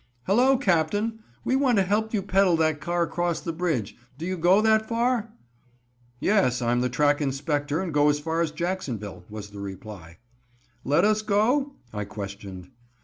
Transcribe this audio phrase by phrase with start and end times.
[0.23, 1.19] "Hello, captain!
[1.43, 3.95] we want to help you peddle that car across the bridge.
[4.17, 5.31] Do you go that far?"
[6.19, 10.17] "Yes, I'm the track inspector, and go as far as Jacksonville," was the reply.
[10.83, 12.71] "Let us go?" I questioned.